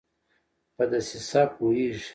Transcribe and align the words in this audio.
په 0.75 0.83
دسیسه 0.91 1.41
پوهیږي 1.55 2.01